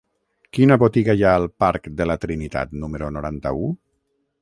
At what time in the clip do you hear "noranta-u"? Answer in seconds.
3.19-3.73